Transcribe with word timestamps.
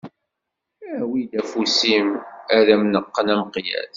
Awi-d 0.99 1.31
afus-im, 1.41 2.09
ad 2.57 2.67
am-neqqen 2.73 3.31
ameqyas. 3.33 3.89